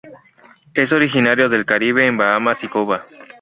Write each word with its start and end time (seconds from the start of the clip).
Es 0.73 0.93
originario 0.93 1.47
del 1.47 1.63
Caribe 1.63 2.07
en 2.07 2.17
Bahamas 2.17 2.63
y 2.63 2.67
Cuba. 2.67 3.05